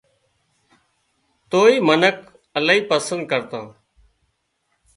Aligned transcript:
توئي 1.49 1.75
منک 1.87 2.17
الاهي 2.57 2.79
پسند 2.89 3.21
ڪرتان 3.31 3.65